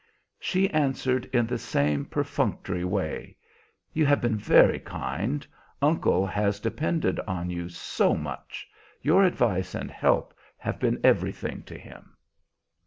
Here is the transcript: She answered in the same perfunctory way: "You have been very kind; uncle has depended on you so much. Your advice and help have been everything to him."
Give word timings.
She 0.39 0.67
answered 0.71 1.25
in 1.25 1.45
the 1.45 1.59
same 1.59 2.05
perfunctory 2.05 2.83
way: 2.83 3.37
"You 3.93 4.03
have 4.07 4.19
been 4.19 4.35
very 4.35 4.79
kind; 4.79 5.45
uncle 5.79 6.25
has 6.25 6.59
depended 6.59 7.19
on 7.27 7.51
you 7.51 7.69
so 7.69 8.15
much. 8.15 8.67
Your 9.03 9.23
advice 9.23 9.75
and 9.75 9.91
help 9.91 10.33
have 10.57 10.79
been 10.79 10.99
everything 11.03 11.61
to 11.65 11.77
him." 11.77 12.17